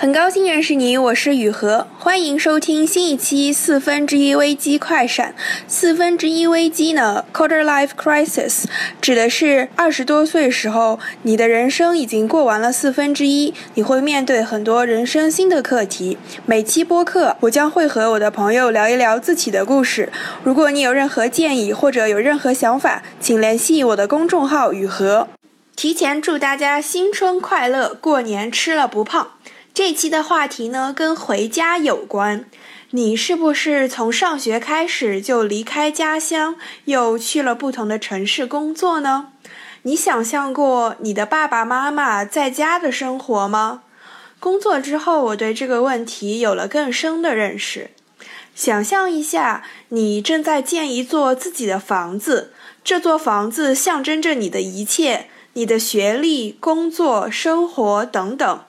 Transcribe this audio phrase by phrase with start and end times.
[0.00, 5.34] 很高兴认识你，我是雨禾，欢迎收听新一期四分之一危机快闪。
[5.68, 8.64] 四分之一危机呢，quarter life crisis，
[9.02, 16.16] 指的是二十多岁时候，你的人生已经过完了四分之一，你会面对很多人生新的课题。
[16.46, 20.10] 每期播客，我将会和我的朋友聊一聊自己的故事。
[20.42, 25.28] 如果你有任何建议或者有任何想法，请联系我的公众号雨禾。
[25.76, 29.32] 提前祝大家新春快乐，过年吃了不胖。
[29.72, 32.44] 这期的话题呢，跟回家有关。
[32.90, 39.28] 你是不是从上学开始就离开家乡，又去了不同的城市工作呢？
[39.82, 43.82] 你想象过你的爸爸妈妈在家的生活吗？
[44.40, 47.90] 工作之后，我对这个问题有了更深的认识。
[48.56, 52.52] 想象一下，你正在建一座自己的房子，
[52.82, 58.60] 这座房子象征着你的一切，你的学历、工作、生活等等。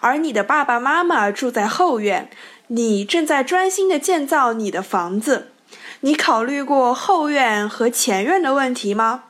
[0.00, 2.28] 而你的爸爸妈妈住在后院，
[2.68, 5.52] 你正在专心的建造你的房子。
[6.00, 9.24] 你考虑过后院和前院的问题吗？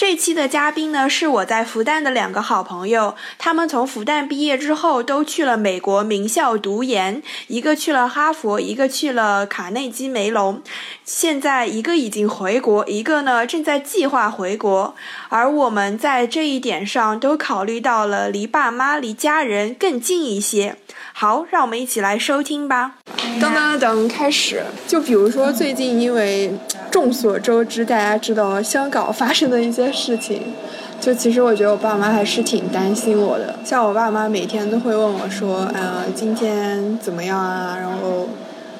[0.00, 3.14] 这期的嘉宾呢，是我在复旦的两个好朋友。
[3.36, 10.62] 他们从复旦毕业之后，都去了美国名校读研，一个去了哈佛，一个去了卡内基梅隆。
[11.04, 14.94] 现在一个已经回国，一个呢正在计划回国。
[15.28, 20.76] 而我们在这一点上都考虑到了离爸妈、离家人更近一些。
[21.12, 22.92] 好，让我们一起来收听吧。
[23.38, 24.64] 噔噔噔，开始。
[24.86, 26.50] 就比如说最近，因为
[26.90, 30.42] 众所周知，大家知道香港发生的一些事情，
[31.00, 33.54] 就其实我觉得我爸妈还是挺担心我的。
[33.64, 37.76] 像我爸妈每天都会问我说：“呃，今天怎么样啊？
[37.80, 38.28] 然后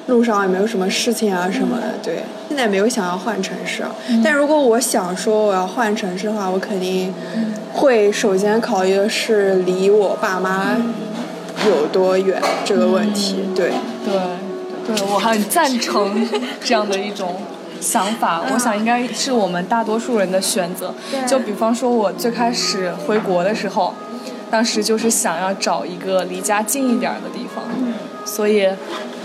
[0.07, 3.83] 路上有没有什么事情啊什么的。”对，现在没有想要换城市，
[4.23, 7.13] 但如果我想说我要换城市的话，我肯定
[7.73, 10.75] 会首先考虑的是离我爸妈
[11.65, 13.37] 有多远这个问题。
[13.55, 13.71] 对。
[14.03, 16.27] 对，对我很赞成
[16.63, 17.35] 这样的一种
[17.81, 18.43] 想法。
[18.53, 20.93] 我想应该是我们大多数人的选择。
[21.27, 23.93] 就比方说，我最开始回国的时候，
[24.49, 27.63] 当时就是想要找一个离家近一点的地方，
[28.23, 28.69] 所以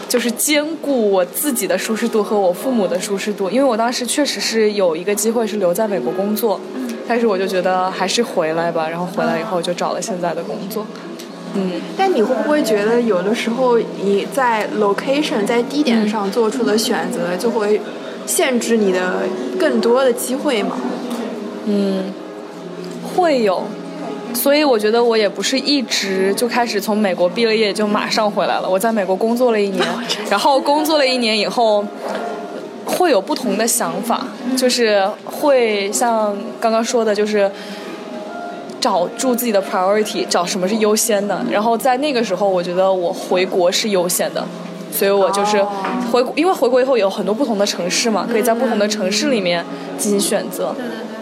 [0.08, 3.50] 就是兼顾我自己的舒适度和我父母的舒适度。
[3.50, 6.60] 因为我当时确实是有一个机会是留在美国工作，
[7.06, 8.88] 但是我就觉得还是回来吧。
[8.88, 10.86] 然后回来以后就找了现在的工作。
[11.54, 17.80] 嗯，但你会不会觉得有的时候你在 location 在地点上做出的选择就会
[18.26, 19.22] 限制你的
[19.58, 20.76] 更多的机会吗？
[21.66, 22.12] 嗯，
[23.02, 23.62] 会有，
[24.34, 28.68] 所以我觉得我也不是一直就开始从美国毕了业就马上回来了。
[28.68, 29.86] 我在美国工作了一年，
[30.28, 31.84] 然后工作了一年以后
[32.84, 34.26] 会有不同的想法，
[34.56, 37.50] 就是会像刚刚说的，就是。
[38.78, 41.44] 找住自己的 priority，找什么是优先的。
[41.50, 44.46] 然后在那个时候，我觉得我回国是优先的，
[44.96, 45.62] 所以我就是
[46.10, 49.64] 回，因为回国以后有很多不同的城市嘛，可以在不同的城市里面
[49.98, 50.74] 进行选择。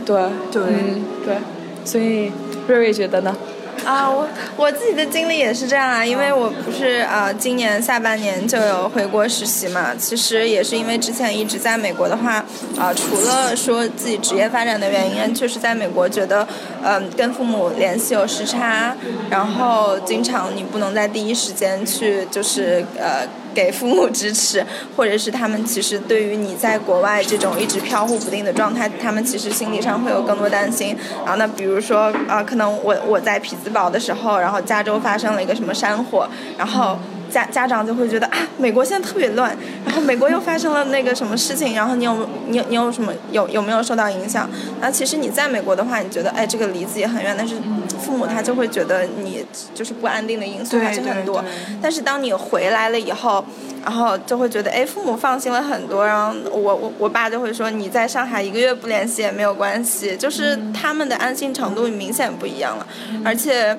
[0.05, 0.17] 对
[0.53, 1.37] 对对，嗯对，
[1.85, 2.31] 所以
[2.69, 3.35] 瑞瑞觉得呢？
[3.85, 4.27] 啊，我
[4.57, 12.43] 我自己的经历也是这样啊，因为我不是呃今年下半年就有回国实习嘛，其实也是因为之前一直在美国的话，
[12.79, 16.47] 啊除了说自己职业发展的原因，确实在美国觉得，
[16.85, 18.95] 嗯跟父母联系有时差，
[19.31, 23.27] 然后经常你不能在第一时间去就是呃。
[23.55, 30.97] 给父母支持，或者是他们其实对于你在国外这种一直飘忽不定的状态，他们其实心理上会有更多担心。
[31.25, 36.29] 然后呢，比如说啊，可能我我在匹兹堡的时候，然后加州发生了一个什么山火，
[36.59, 36.99] 然后。
[37.35, 44.49] 家家长就会觉得啊，美国现在特别乱，然后美国又发生了那个什么事情，然后你有你你有什么有有没有受到影响？
[44.81, 47.57] 然后其实你在美国的话，你觉得哎这个离自己很远，但是
[47.99, 51.45] 父母他就会觉得你就是不安定的因素还是很多。
[51.83, 53.45] 但是当你回来了以后，
[53.85, 56.05] 然后就会觉得哎父母放心了很多。
[56.07, 62.87] 然后我我我爸就会说你在上海一个月不联系也没有关系，就是他们的安心程度明显不一样了，
[63.25, 63.79] 而且。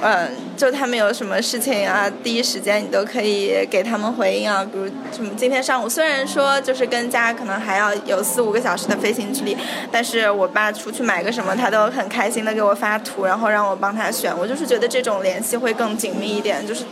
[0.00, 4.64] 嗯，就他们有什么事情啊，第一时间你都可以给他们回应啊。
[4.64, 9.54] 比如什么今天上午，虽然说就是跟家可能还要有四五个小时的飞行距离，
[9.92, 14.34] 但是我爸出去买个什么，他都很开心的给我发图，然后让我帮他选。
[14.38, 16.84] 我就是觉得这种联系会更紧密一点，就是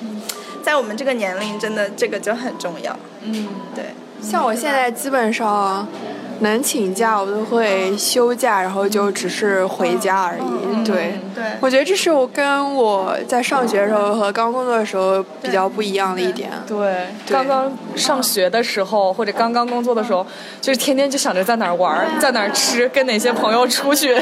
[0.64, 2.96] 在我们这个年龄，真的这个就很重要。
[3.22, 3.84] 嗯，对。
[4.22, 5.86] 像我现在基本上。
[6.40, 10.84] 能请假我都会休假，然后就只是回家而已。
[10.84, 16.50] 对，对我觉得这是我跟我在上学的时候和刚工作的时候比较不一样的一点。
[16.66, 20.26] 对，刚刚上学的时候或者刚刚工作的时候，
[20.60, 24.16] 就是天天就想着在哪儿玩，在哪儿吃，跟哪些朋友出去，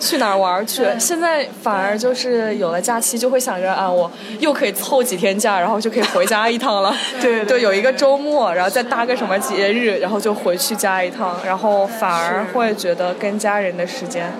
[0.00, 0.84] 去哪儿玩儿去。
[0.98, 4.10] 现在反而就是有了假期，就会想着啊，我
[4.40, 6.94] 又可以凑几天假，然后就可以回家一趟了。
[7.20, 14.32] 对对，有一个周末，然后再搭个什么节日，然后就回去家一趟，然后反而会觉得跟家人的时间，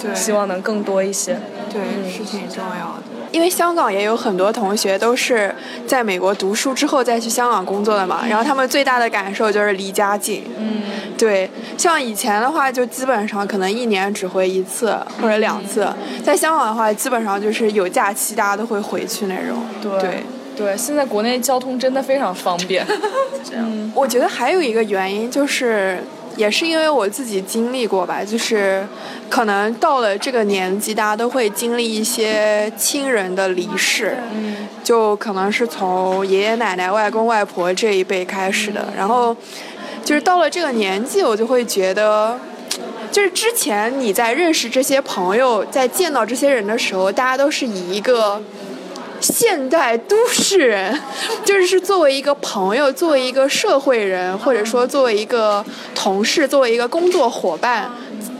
[0.00, 1.38] 对，希望能更多一些。
[1.72, 3.02] 对，是挺重要的。
[3.32, 5.52] 因为香港也有很多同学都是
[5.88, 10.44] 在美国读书之后再去香港工作的嘛，然后他们最大的感受就是离家近。
[10.56, 10.82] 嗯，
[11.18, 15.88] 对，像以前的话，就基本上可能一年只回一次或者两次，
[16.22, 19.56] 在香港的话，基本上就是有假期大家都会回去那种。
[19.82, 20.22] 对对，
[20.56, 22.86] 对，现在国内交通真的非常方便。
[23.42, 23.92] 这样。
[23.96, 26.04] 我觉得还有一个原因就是。
[26.36, 28.86] 也是因为我自己经历过吧，就是
[29.28, 38.88] 可能到了这个年纪，大家都会经历一些亲人的离世，嗯，就可能是从爷爷奶奶、外公外婆这一辈开始的。
[38.96, 39.36] 然后，
[40.04, 42.38] 就是到了这个年纪，我就会觉得，
[43.12, 48.42] 就是之前你在认识这些朋友，在见到这些人的时候，大家都是以一个。
[49.24, 51.00] 现代都市人，
[51.44, 57.90] 就是作为一个朋友，作为一个社会人，或者说作为一个同事，作为一个工作伙伴，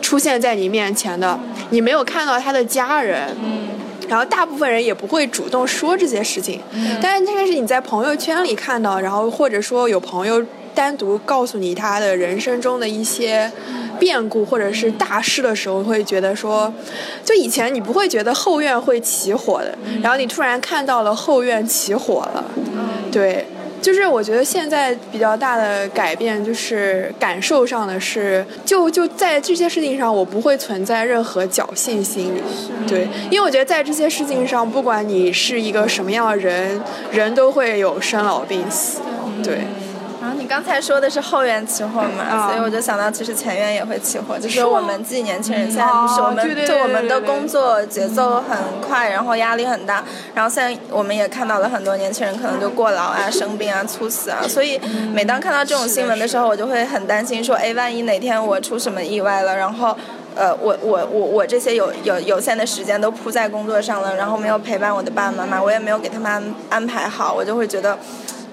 [0.02, 1.38] 出现在你面前的。
[1.70, 3.68] 你没有看到他的家人，嗯，
[4.08, 6.60] 然后大部分人也不会主动说这些事情。
[6.72, 10.44] 嗯但是这个是你在朋友圈里看到，然后或者说有朋友
[10.74, 13.50] 单独告诉你他的人生中的一些。
[13.98, 16.72] 变故或者是大事的时候，会觉得说，
[17.24, 22.44] 就以前你不会觉得后院会起火的，然后你突然看到了后院起火了，
[23.10, 23.46] 对，
[23.80, 32.40] 就是我觉得现在比较大的改变就是感受上的是，就就在这些事情上，我不会存在任何侥幸心理，
[32.86, 36.80] 对，因为我觉得在这些事情上，不管你是一个什么样的人，
[37.10, 39.00] 人都会有生老病死，
[39.42, 39.60] 对。
[40.38, 42.48] 你刚才说的是后院起火嘛，啊。
[42.48, 50.04] 所以我就想到其实前院也会起火，就是我们自己年轻人现在不是哦我们就我们的工作节奏很快，然后压力很大，
[50.34, 54.80] 然后现在我们也看到了很多年轻人可能就过劳啊、生病啊、猝死啊，所以
[55.12, 59.96] 每当看到这种新闻的时候，我就会很担心说，哎，万一哪天我出什么意外了，然后。
[60.36, 67.96] 呃，我我我我这些有有有限的时间都扑在工作上了，然后没有陪伴我的爸爸妈妈，我也没有给他们安安排好，我就会觉得，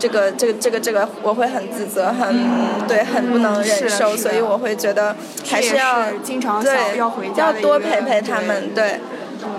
[0.01, 2.27] 这个这个这个这个我会很自责，很
[2.87, 5.15] 对，很不能忍受，所以我会觉得
[5.47, 6.63] 还是要是经常
[6.97, 8.99] 要回家要多陪陪他们，对。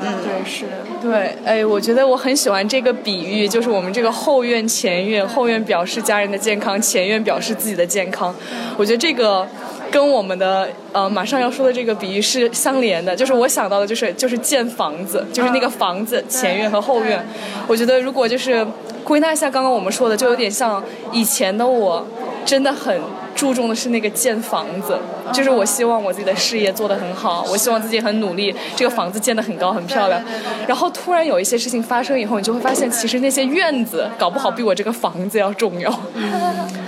[0.05, 0.73] 嗯，对，是的。
[1.01, 8.35] 对，哎，我觉得我很喜欢这个比喻，就是我们这个后院、前院，后院表示家人的健康，前院表示自己的健康。
[8.77, 9.47] 我觉得这个
[9.93, 17.25] 跟我们的呃马上要说的这个比喻是相连的，就是我想到的就是就是建房子，就是那个房子前院和后院。
[17.69, 18.67] 我觉得如果就是
[19.05, 22.05] 归纳一下刚刚我们说的，就有点像以前的我，
[22.45, 22.99] 真的很。
[23.35, 24.97] 注重的是那个建房子，
[25.33, 30.23] 就是我希望我自己的事业做得很好，我希望自己很努力，这个房子建得很高很漂亮。
[30.69, 35.93] 然后突然有一些事情发生以后，你就会发现，其实那些院子搞不好比我这个房子要重要。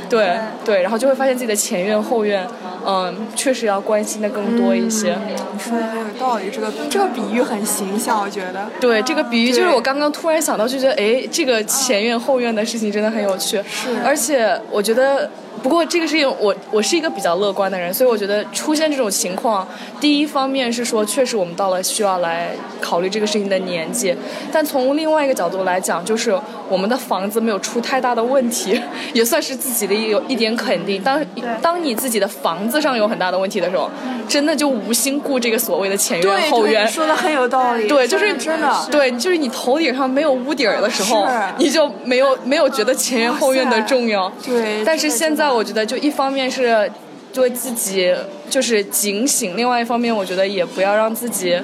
[0.08, 2.46] 对对，然后就会发现自己的前院后院，
[2.86, 5.16] 嗯，确实要关心的更多一些。
[5.52, 8.68] 你说的很有道理，这个这个比喻很形象，我觉得。
[8.80, 13.62] 对，这个比喻就是我刚刚突然想到，就觉得哎，这个前院后院的事情真的很有趣。
[13.68, 13.90] 是。
[14.04, 15.30] 而且我觉得。
[15.64, 19.66] 不过这个事情，我我是一个比较乐观的人，所以我觉得出现这种情况，
[19.98, 22.50] 第一方面是说，确实我们到了需要来
[22.82, 24.14] 考虑这个事情的年纪，
[24.52, 28.78] 但从另外一个角度来讲，就是我们的房子没有出太大的问题，
[29.14, 31.02] 也算是自己的有一点肯定。
[31.02, 31.24] 当
[31.62, 33.90] 当你自己的房子上有很大的问题的时候，
[34.28, 36.86] 真的就无心顾这个所谓的前院后院。
[36.86, 37.88] 说的很有道理。
[37.88, 38.70] 对，就是真的。
[38.90, 44.30] 对，就是你头顶上没有屋顶的时候，你就没有没有觉得前院后院的重要。
[44.44, 44.84] 对。
[44.84, 45.53] 但是现在。
[45.54, 46.90] 我觉得就一方面是
[47.32, 48.14] 对自己
[48.50, 51.58] 就是警醒，另外一方面我觉得也不要让自己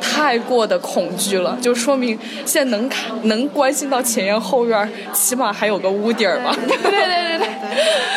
[0.00, 6.54] 太过的恐惧了，就说明现在能看能关心到前院后院，起码还有个屋顶吧。
[6.66, 7.48] 对对对对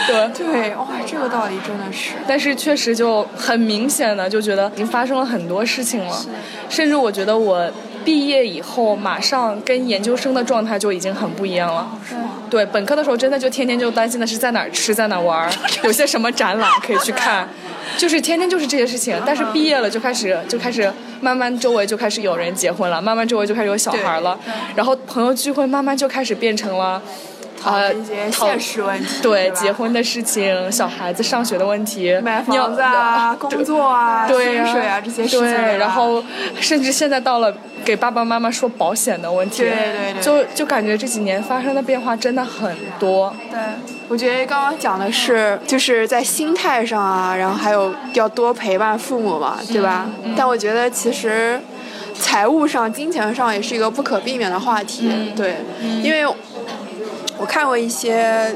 [0.08, 2.12] 对 对哇，这个道理真的是。
[2.28, 6.26] 但是确实就很明显的就觉得已经发生了很多事情了，
[6.70, 7.70] 甚至我觉得我。
[8.06, 11.88] 毕业以后，马上跟研究生的状态就已经很不一样了。
[12.08, 12.44] 是吗？
[12.50, 15.52] 对，本科的时候真的就天天就担心的是在哪儿吃，在哪儿玩，
[15.84, 17.48] 有些什么展览可以去看，
[17.98, 19.20] 就是天天就是这些事情。
[19.26, 20.92] 但是毕业了就开始就开始
[21.22, 24.38] 慢慢周围就开始有人结婚了，慢慢周围就开始有小孩了，
[24.76, 27.02] 然后朋友聚会慢慢就开始变成了。
[27.64, 36.22] 讨论一些现实问题，对结婚的事情、小孩子上学的问题、买房子啊、工作啊、对薪水啊这些事情，对，然后
[36.60, 37.56] 甚至现在到了
[37.86, 40.22] 给爸爸妈妈说保险的问题，对对对。
[40.22, 43.34] 就就感觉这几年发生的变化真的很多。
[43.50, 43.60] 对，
[44.10, 50.06] 我觉得刚刚讲的是，就是在心态上啊，然后还有要多陪伴父母嘛，对吧？
[50.36, 51.60] 但我觉得其实
[52.14, 55.58] 财务上、金钱上也是一个不可避免的话题，对，
[56.02, 56.26] 因为
[57.44, 58.56] 我看过一些。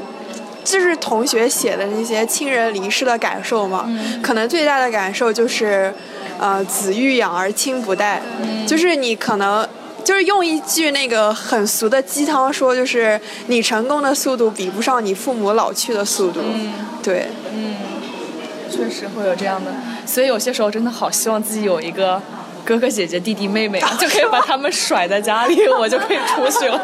[0.64, 3.88] 就是同学写的那些亲人离世的感受嘛，
[4.22, 5.90] 可能最大的感受就是，
[6.38, 8.20] 呃，子欲养而亲不待，
[8.66, 9.66] 就是你可能
[10.04, 16.40] 就是用一句那个很俗的鸡汤说，就是你成功的速度比不上你父母老去的速度。
[17.02, 17.76] 对，嗯。
[18.70, 19.72] 确实会有这样的，
[20.04, 22.20] 所以有些时候真的好希望自己有一个
[22.68, 26.78] 哥哥姐姐、弟弟妹妹啊，就可以把他们甩在家里， 我就可以出去了。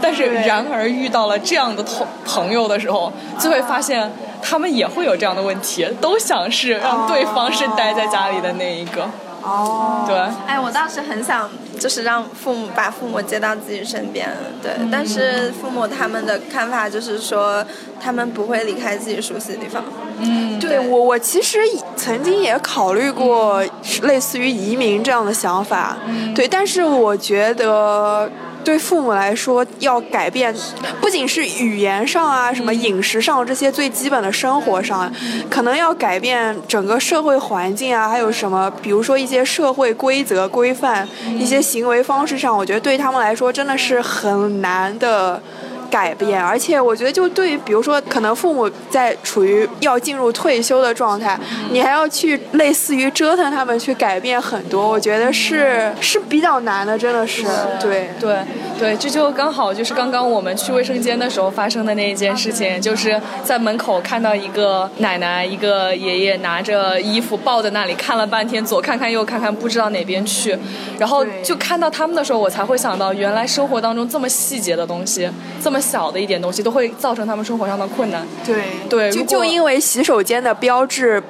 [0.00, 4.10] 但是，然而遇到了这样的同朋友的时候，就会发现
[4.40, 9.06] 他们也会有这样的问题，都想是让对方是待在家里的那一个。
[9.42, 11.46] 哦，对，哎，我当时很想
[11.78, 14.28] 就是让父母把父母接到自己身边，
[14.62, 17.64] 对，但是父母他们的看法就是说，
[18.00, 19.84] 他们不会离开自己熟悉的地方。
[20.18, 21.58] 嗯，对我，我其实
[21.94, 23.62] 曾经也考虑过
[24.02, 26.32] 类似于移民这样的想法，嗯。
[26.34, 28.30] 对，但是我觉得
[28.66, 30.52] 对父母来说，要改变
[31.00, 35.08] 不仅是语言上啊，什么饮食上这些最基本的生活上，
[35.48, 41.08] 可能要改变整个社会环境啊，还有什么，比如说一些社会规则规范、
[41.38, 45.40] 一些行为方式上，我觉得对他们来说真的是很难的。
[45.86, 51.38] 改变，而且我觉得，就对于比如说，可能父母在处于要进入退休的状态，
[51.70, 57.44] 你还要去类似于折腾他们去改变很多，我觉得是是比较难的，真的是
[57.80, 58.36] 对对。
[58.78, 70.54] 对，这就刚好就是刚刚我们去卫生间的时候发生的那一件事情，就是在门口看到一个奶奶、一个爷爷拿着衣服抱在那里看了半天，左看看右看看，不知道哪边去，
[70.98, 75.26] 然后就看到他们的时候，我才会想到，原来生活当中这么细节的东西，
[75.62, 78.26] 这么小的一点东西，都会造成他们生活上的困难。
[78.44, 81.22] 对对就就因为洗手间的标志。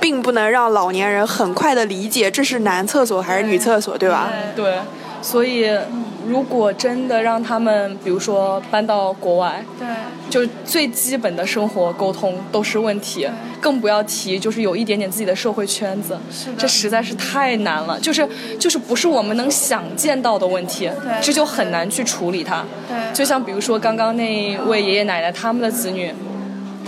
[0.00, 4.30] 并不能让老年人很快的理解这是男厕所还是女厕所，对吧？
[4.54, 4.78] 对，
[5.20, 5.68] 所以
[6.28, 9.88] 如果真的让他们，比如说搬到国外，对，
[10.28, 13.26] 就最基本的生活沟通都是问题，
[13.60, 16.18] 更不要提就是有一点点自己的社会圈子，
[16.56, 20.90] 这实在是太难了，就是就是不是我们能想见到的问题，
[21.22, 22.64] 这就很难去处理它。
[22.86, 26.14] 对就像比如说刚刚那位爷爷奶奶他们的子女。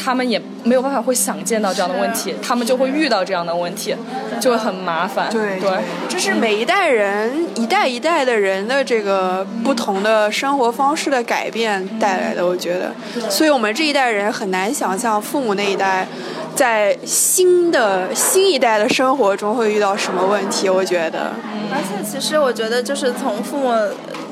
[0.02, 3.95] 他们也没有办法会想见到这样的问题，他们就会遇到这样的问题，
[4.40, 5.31] 就会很麻烦。
[5.31, 5.71] 对对，
[6.09, 12.93] 这是每一代人一代一代的人的这个不同的生活方式的改变带来的，我觉得。
[13.29, 16.07] 所以我们这一代人很难想象父母那一代
[16.54, 21.33] 在新的新一代的生活中会遇到什么问题，我觉得。
[21.73, 23.73] 而且其实我觉得，就是从父母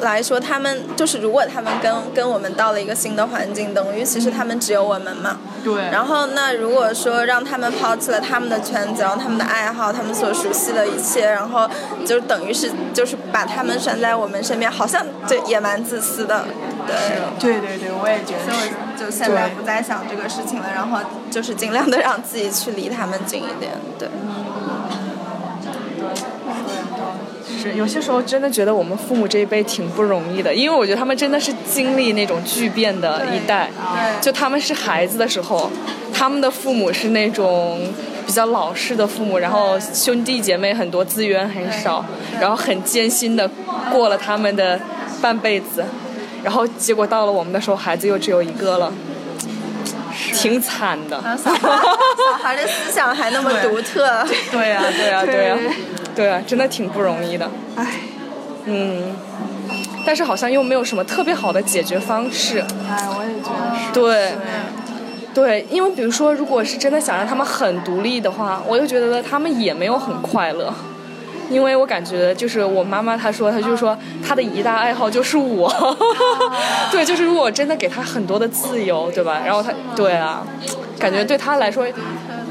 [0.00, 5.38] 来说，他们就是如果他们跟跟我们到了一个新的环境，等于其实他们只有我们嘛。
[5.64, 11.68] 对然后那如果说让他们抛弃了他们的圈子，然后他们的爱好，他们所熟悉的一切，然后
[12.04, 16.44] 就等于是就是把他们拴在我们身边，好像对也蛮自私的。
[16.88, 17.60] 对。
[17.60, 20.98] 对对对，我也觉所以我就现在不再想这个事情了，然后
[21.30, 23.72] 就是尽量的让自己去离他们近一点。
[23.98, 24.08] 对。
[27.60, 33.68] 是有些时候真的觉得我们父母这一辈挺不容易的，因为我觉得他们真的是经历那种巨变的一代。
[33.76, 35.68] 对就他们是孩子的时候，
[36.12, 37.80] 他们的父母是那种
[38.24, 42.04] 比较老式的父母，然后兄弟姐妹很多，资源很少，
[42.40, 43.50] 然后很艰辛的
[43.90, 44.78] 过了他们的
[45.20, 45.84] 半辈子，
[46.42, 48.92] 然后结果到了我们的时候，孩子又只有一个了，
[50.34, 51.20] 挺惨的。
[51.36, 54.24] 小孩小孩的思想还那么独特。
[54.50, 55.70] 对呀、对呀、对呀、对
[56.14, 57.50] 对呀、真的挺不容易的。
[57.76, 57.86] 唉，
[58.64, 59.16] 嗯，
[60.06, 62.64] 但是好像又没有什么特别好的解决方式。
[62.88, 63.92] 唉，我也觉得是。
[63.92, 64.32] 对，
[65.34, 70.72] 对，因为比如说，如果是真的想让他们很独立的话，我又觉得他们也没有很快乐。
[71.50, 75.68] 因为我感觉就是我妈妈她说，她就说她的一大爱好就是我，
[76.92, 79.40] 对，就是如果真的给她很多的自由，对吧？
[79.44, 80.46] 然后她，对啊，
[80.98, 81.86] 感觉对她来说，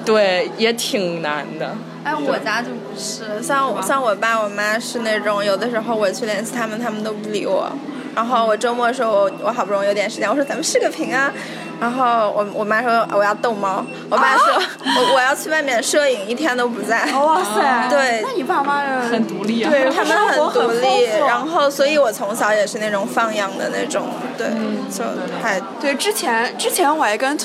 [0.05, 1.75] 对也挺难的。
[2.03, 7.69] 哎，我家就不是，像我像我爸我妈是那种，有的时候我去联系他们，他们都不理我。
[8.15, 11.31] 然后我周末的时候，我我好不容易有点时间，我说咱们视个频啊。
[11.79, 17.05] 然后我我妈说我要逗猫，我爸说、我我要去外面摄影，一天都不在。
[17.13, 18.22] 哇塞，对。
[18.24, 19.69] 那你爸妈很独立啊。
[19.69, 24.07] 对他们很独立，然后所以我从小也是那种放养的那种，
[24.38, 24.48] 对，
[24.89, 25.03] 就
[25.41, 27.38] 还对，之前之前我还跟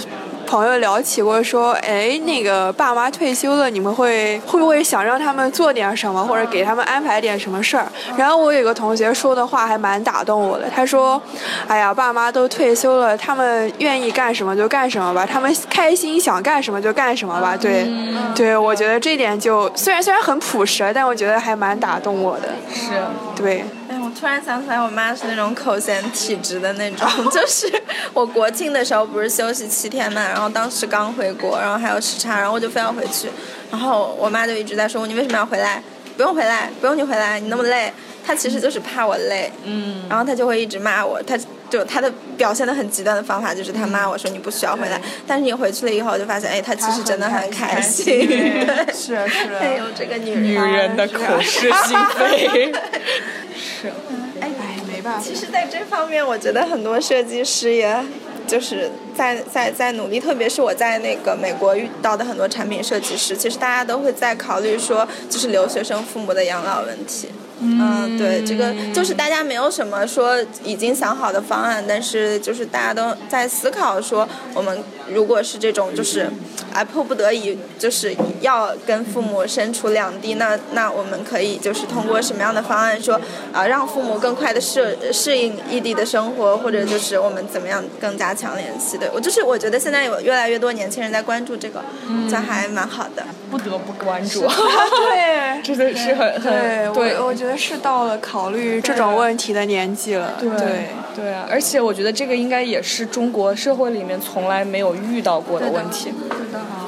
[0.47, 7.87] 朋友聊起过，说，哎，那个爸妈退休了，你们会会不会想让他们做点什么，或者给他们安排点什么事儿？
[8.17, 11.21] 然后我有个同学说的话还蛮打动我的，他说，
[11.67, 17.57] 哎呀，爸妈都退休了，他们愿意干什么就干什么吧，他们开心想干什么就干什么吧。
[17.57, 17.87] 对，
[18.35, 22.49] 对，我觉得这点就虽然虽然很朴实，但我觉得还蛮打动我的。
[22.73, 22.91] 是，
[23.35, 23.65] 对，
[24.23, 27.69] 突然想起来，我妈是那种口嫌体直的那种， 就是
[28.15, 33.29] 我国庆的时候不是休息七天嘛，然后当时刚回国，然后还有时差，然后我就非要回去，
[33.69, 35.83] 然后我妈就一直在说你为什么要回来？
[36.17, 37.93] 不用回来，不用你回来，你那么累。
[38.25, 41.37] 她其实就是怕我累，嗯，然后她就会一直骂我，她
[41.73, 49.55] 就他的表现的很极端的方法就是他骂我说你不需要回来，但是你回去了以后就发现，哎，他其实真的很开心，对，是是。
[49.55, 52.71] 哎呦，这个女人，女人的口是心非。
[53.57, 53.89] 是，
[54.39, 54.51] 哎，
[54.87, 55.21] 没办法。
[55.25, 58.05] 其实，在这方面，我觉得很多设计师也
[58.47, 67.29] 就是在在在努力，特别是我在那个美国遇到的很多产品设计师，其实大家都会在考虑说，就是留学生父母的养老问题。
[67.65, 76.29] 嗯，对，这个就是大家没有什么说已经想好的方案，但是就是大家都在思考说，我们如果是这种就是
[76.73, 83.21] 啊迫不得已就是要跟父母身处两地，那那我们可以就是通过什么样的方案说
[83.53, 89.11] 啊让父母更快的适适应异地的生活，或者就是我们怎么样更加强联系的。
[89.15, 91.83] 我就是我觉得现在有越来越多年轻人在关注这个，
[92.31, 93.25] 这还蛮好的。
[93.51, 94.41] 不得不关注。
[94.41, 100.33] 对，真 的是很，很对我我觉得是到了考虑这种问题的年纪了。
[100.41, 101.47] 对对对啊！
[101.51, 106.11] 而且我觉得这个应该也是中国社会里面从来没有遇到过的问题，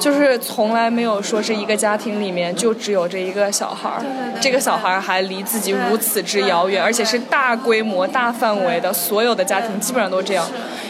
[0.05, 4.03] 就是从来没有说是一个家庭里面就只有这一个小孩儿，
[4.39, 10.45] 这个小孩儿还离自己如此之遥远，而且是大规模、大范围的，所有的家庭基本上都这样。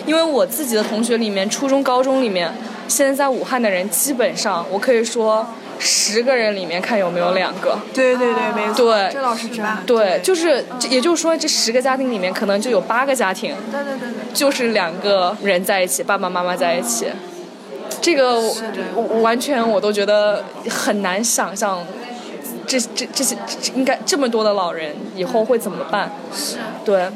[0.05, 2.51] 因为我自己的同学里面，初中、高中里面，
[2.89, 5.47] 现在在武汉的人，基本上我可以说。
[5.77, 9.77] 十个人里面看有没有两个，对对对，没错，对这倒是真的。
[9.85, 17.07] 对，就是，也就是说，这十个家庭里面可能就有八个家庭，对对对对，就是两个人在一起，爸爸妈妈在一起，
[18.01, 18.39] 这个
[18.95, 21.83] 我完全我都觉得很难想象，
[22.67, 23.35] 这这这些
[23.75, 26.11] 应该这么多的老人以后会怎么办？
[26.33, 26.57] 是。
[26.83, 27.09] 对，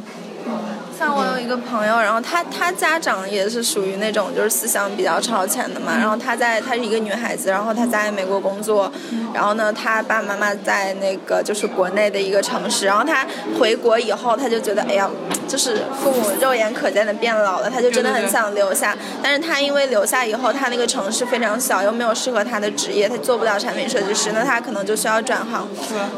[0.97, 8.91] 像我有一个朋友，然后她她家长也是属于那种就是思想比较超前的嘛，然后她在她是一个女孩子，然后她在美国工作，
[9.33, 13.25] 然后呢，她爸爸妈妈在那个就是国内的一个城市，然后她
[13.59, 15.09] 回国以后，她就觉得哎呀，
[15.49, 25.67] 就是父母肉眼可见的变老了，他就真的很想留下，但是他因为留下以后，他那个城市非常小，又没有适合他的职业，他做不了产品设计师，那他可能就需要转行。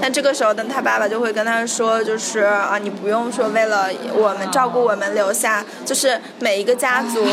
[0.01, 7.25] 但这个时候呢，他爸爸就会跟他说，就是啊，你不用说为了我们照顾我们留下，就是每一个家族，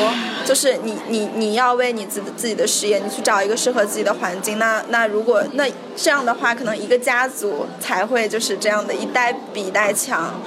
[0.47, 4.59] 就是你你你要为你自自己的事业，你去找一个适合自己的环境。
[4.61, 5.65] 那那如果那
[5.97, 10.41] 这样的话，可能一个家族才会就是这样的一代比一代强。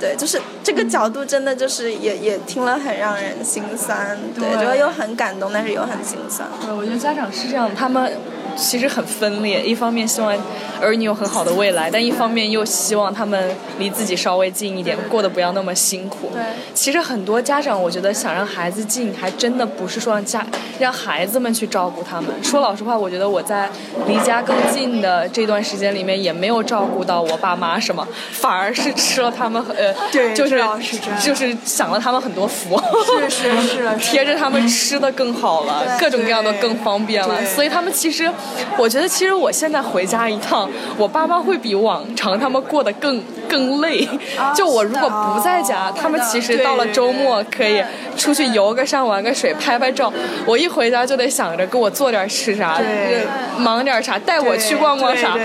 [0.00, 6.48] 对，就是这个角度真的就是也也听了很让人心酸，对，对就又很感动，但是又很心酸。
[6.60, 8.12] 对，我觉得家长是这样，他们
[8.56, 10.32] 其实很分裂，一方面希望
[10.80, 16.30] 儿女有很好的未来，但一方面又希望他们离自己稍微近一点，过得不要那么辛苦。
[16.32, 16.42] 对
[16.74, 20.44] 其实很多家长，我觉得想让孩子近，还真的不是说让家
[20.78, 22.30] 让孩子们去照顾他们。
[22.42, 23.68] 说老实话，我觉得我在
[24.06, 32.80] 离家更近的这段时间里面，也没有照顾到我爸妈什么， 反而是吃了他们呃， 对就是是就是享了他们很多福。
[33.28, 38.30] 是是是 贴着他们吃的更好了，各种各样的更方便了，所以他们其实，
[38.76, 43.22] 我觉得其实我现在回家一趟，我爸妈会比往常他们过得更
[43.54, 44.08] 更累。
[44.54, 47.82] 就我如果不在家，他们其实到了周末可以
[48.16, 50.12] 出去游个山、玩个水、拍拍照。
[50.44, 53.24] 我一回家就得想着给我做点吃啥，对。
[53.56, 55.38] 忙点啥，带我去逛逛啥。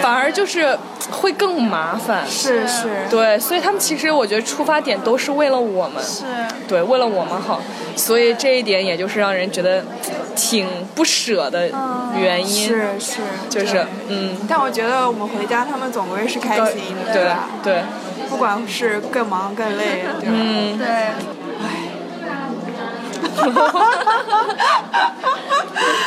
[0.00, 0.76] 反而就是
[1.10, 2.26] 会更麻烦。
[2.26, 6.24] 是是，对，所以他们其实我觉得出发点都是为了我们，是。
[6.66, 7.60] 对，为了我们好，
[7.94, 9.84] 所以这一点也就是让人觉得
[10.34, 11.68] 挺不舍的
[12.16, 13.20] 原因，是是，
[13.50, 17.49] 就是嗯，但我觉得我们回家，他们总归是开心的，对吧？
[17.62, 17.82] 对，
[18.28, 20.34] 不管是更忙更累，对吧？
[20.34, 20.86] 嗯，对，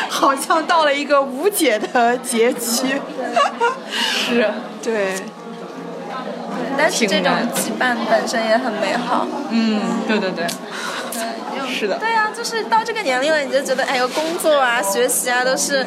[0.10, 3.02] 好像到了一个无解的结局。
[3.92, 4.52] 是，
[4.82, 5.16] 对，
[6.78, 9.28] 但是这种羁绊本身也很美好。
[9.50, 10.48] 嗯，对对对，
[11.58, 11.98] 又是的。
[12.00, 15.86] 对呀、就是到这个年龄了，你就觉得哎呦，工作啊、学习啊都是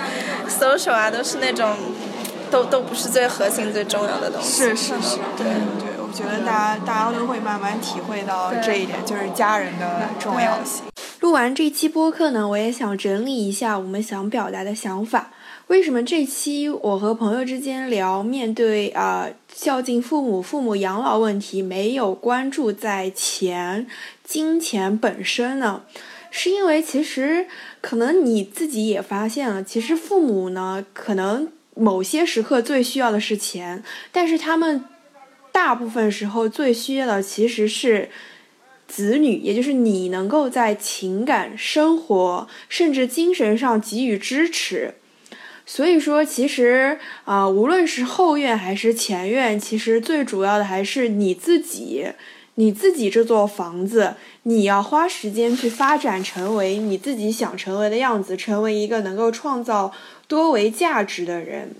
[0.49, 1.71] social 啊，都是那种
[2.50, 4.62] 都都不是最核心、最重要的东西。
[4.62, 5.46] 是是是，对
[5.78, 10.85] 对，我觉得大家大家都会慢慢体会到这一点，就是家人的重要性。
[11.20, 15.30] 录完这期播客呢，我也想整理一下我们想表达的想法。
[15.68, 23.87] 为什么这期我和朋友之间聊面对啊、呃孝敬父母、父母养老问题，没有关注在钱、
[24.22, 25.82] 金钱本身呢？
[26.30, 27.46] 是因为其实
[27.80, 34.85] 可能你自己也发现了，其实父母呢，可能某些时刻最需要的是钱，但是他们
[35.53, 38.09] 大部分时候最需要的其实是
[38.89, 44.95] 子女，也就是你能够在情感、生活甚至精神上给予支持。
[45.67, 52.07] 所以说，其实啊、无论是后院还是前院，其实最主要的还是你自己。
[52.59, 59.93] 你自己这座房子，你要花时间去发展，成为你自己想成为的样子，成为一个能够创造
[60.29, 61.75] 多为价值的人。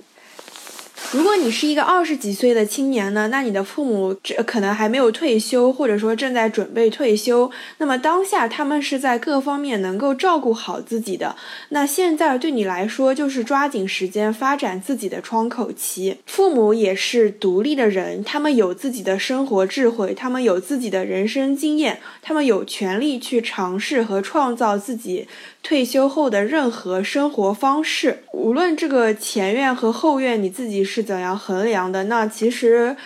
[1.13, 7.51] 如果你是一个二十几岁的青年呢，那你的父母这可能还没有退休，或者说正在准备退休。
[7.79, 11.37] 那么当下他们是在各方面能够照顾好自己的。
[11.69, 16.17] 那现在对你来说，就是抓紧时间发展自己的窗口期。
[16.27, 25.29] 父母也是独立的人，他们有自己的生活智慧，他们有自己的人生经验，他们有权利去尝试和创造自己
[25.63, 28.25] 退休后的任何生活方式。
[28.33, 32.97] 无论这个前院和后院你自己是怎样衡量的，那其实。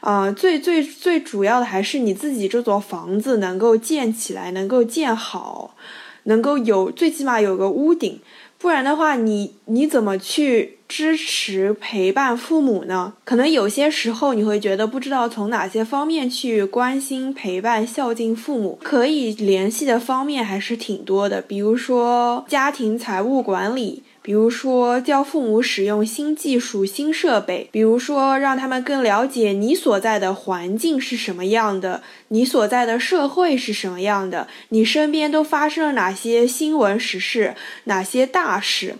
[0.00, 5.74] 啊，最最最主要的还是你自己这座房子能够建起来，能够建好，
[6.22, 8.20] 能够有最起码有个屋顶，
[8.58, 13.12] 不然的话你，你怎么去支持陪伴父母呢？
[13.24, 24.02] 可能有些时候你会觉得不知道从哪些方面去关心、陪伴、孝敬父母，可以联系的方面还是挺多的，比如说家庭财务管理。
[24.20, 37.54] 比如说，教父母使用新技术、新设备；比如说，让他们更了解你所在的环境是什么样的，你所在的社会是什么样的，你身边都发生了哪些新闻时事，
[37.84, 38.96] 哪些大事。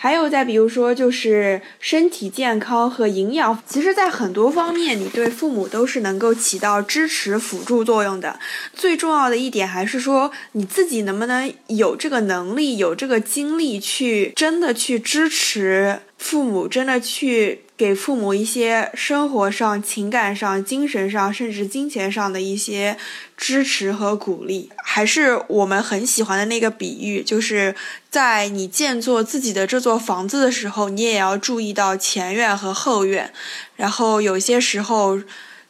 [0.00, 8.38] 还有再比如说，就是身体健康和营养，其实，在很多方面，你对父母都是能够起到支持、辅助作用的。
[8.72, 22.98] 最重要的一点还是说，你自己能不能有这个能力、有这个精力去真的去支持父母，真的去给父母一些生活上、情感上、精神上，甚至金钱上的一些
[23.36, 24.68] 支持和鼓励。
[24.84, 27.76] 还是我们很喜欢的那个比喻，就是
[28.10, 33.32] 在你建造自己的这座房子的时候，你也要注意到前院和后院。
[33.76, 35.20] 然后有些时候，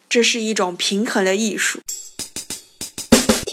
[0.09, 1.79] 这是一种平衡的艺术。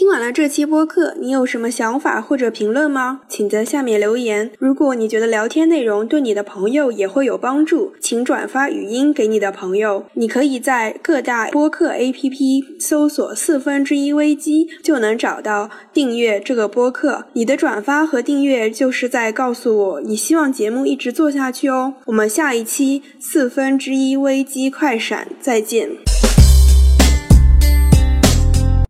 [0.06, 3.22] 听完了这期播客，你有什么想法或者评论吗？
[3.28, 4.52] 请在下面留言。
[4.56, 10.04] 如果你觉得聊天内容对你的朋友也会有帮助，请转发语音给你的朋友。
[10.12, 17.24] 你可以在各大播客 APP 搜索“四分之一危机”，就能找到订阅这个播客。
[17.32, 21.94] 你的转发和订阅就是在告诉我你希望节目一直做下去哦。
[22.04, 26.15] 我们下一期四分之一危机快闪再见。